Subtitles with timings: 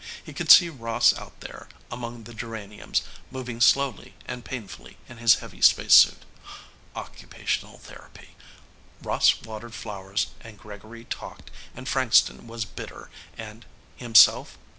[0.25, 5.35] He could see Ross out there, among the geraniums, moving slowly and painfully in his
[5.35, 6.25] heavy spacesuit.
[6.95, 8.29] Occupational therapy.
[9.03, 13.63] Ross watered flowers and Gregory talked and Frankston was bitter and...
[13.95, 14.57] himself?